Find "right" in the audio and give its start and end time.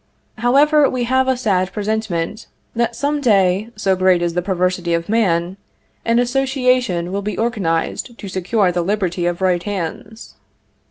9.43-9.61